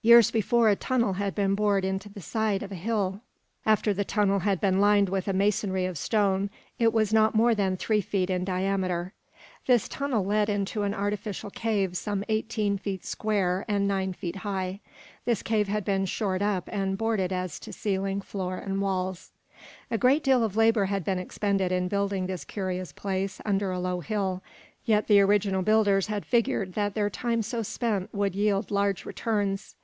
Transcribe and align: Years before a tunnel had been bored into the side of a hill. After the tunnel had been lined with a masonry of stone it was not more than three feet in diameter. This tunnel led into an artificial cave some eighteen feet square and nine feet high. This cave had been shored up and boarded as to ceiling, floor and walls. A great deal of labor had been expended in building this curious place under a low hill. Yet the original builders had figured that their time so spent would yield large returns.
Years 0.00 0.30
before 0.30 0.68
a 0.70 0.76
tunnel 0.76 1.14
had 1.14 1.34
been 1.34 1.54
bored 1.56 1.84
into 1.84 2.08
the 2.08 2.20
side 2.22 2.62
of 2.62 2.70
a 2.72 2.76
hill. 2.76 3.20
After 3.66 3.92
the 3.92 4.04
tunnel 4.06 4.38
had 4.38 4.60
been 4.60 4.80
lined 4.80 5.08
with 5.10 5.26
a 5.28 5.32
masonry 5.34 5.84
of 5.86 5.98
stone 5.98 6.48
it 6.78 6.92
was 6.94 7.12
not 7.12 7.34
more 7.34 7.52
than 7.54 7.76
three 7.76 8.00
feet 8.00 8.30
in 8.30 8.44
diameter. 8.44 9.12
This 9.66 9.88
tunnel 9.88 10.24
led 10.24 10.48
into 10.48 10.84
an 10.84 10.94
artificial 10.94 11.50
cave 11.50 11.96
some 11.96 12.22
eighteen 12.28 12.78
feet 12.78 13.04
square 13.04 13.64
and 13.68 13.86
nine 13.88 14.12
feet 14.12 14.36
high. 14.36 14.80
This 15.26 15.42
cave 15.42 15.66
had 15.68 15.84
been 15.84 16.06
shored 16.06 16.42
up 16.42 16.68
and 16.72 16.96
boarded 16.96 17.32
as 17.32 17.58
to 17.58 17.72
ceiling, 17.72 18.20
floor 18.22 18.56
and 18.56 18.80
walls. 18.80 19.32
A 19.90 19.98
great 19.98 20.22
deal 20.24 20.42
of 20.44 20.56
labor 20.56 20.86
had 20.86 21.04
been 21.04 21.18
expended 21.18 21.70
in 21.72 21.86
building 21.88 22.26
this 22.28 22.44
curious 22.46 22.92
place 22.92 23.42
under 23.44 23.72
a 23.72 23.80
low 23.80 24.00
hill. 24.00 24.42
Yet 24.86 25.06
the 25.08 25.20
original 25.20 25.62
builders 25.62 26.06
had 26.06 26.24
figured 26.24 26.74
that 26.74 26.94
their 26.94 27.10
time 27.10 27.42
so 27.42 27.62
spent 27.62 28.14
would 28.14 28.34
yield 28.36 28.70
large 28.70 29.04
returns. 29.04 29.74